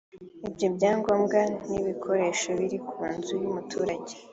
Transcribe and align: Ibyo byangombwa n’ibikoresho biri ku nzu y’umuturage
Ibyo 0.47 0.67
byangombwa 0.75 1.39
n’ibikoresho 1.69 2.49
biri 2.59 2.77
ku 2.87 2.99
nzu 3.15 3.33
y’umuturage 3.41 4.13